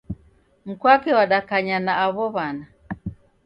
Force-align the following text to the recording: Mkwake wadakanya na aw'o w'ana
Mkwake 0.67 1.09
wadakanya 1.17 1.77
na 1.85 1.93
aw'o 2.05 2.25
w'ana 2.33 2.65